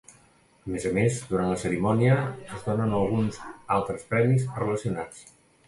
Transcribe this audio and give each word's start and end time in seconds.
A 0.67 0.71
més 0.75 0.87
a 0.89 0.91
més 0.95 1.19
durant 1.33 1.51
la 1.51 1.59
cerimònia 1.65 2.17
es 2.57 2.65
donen 2.71 2.97
alguns 3.03 3.39
altres 3.79 4.11
premis 4.15 4.51
relacionats. 4.59 5.25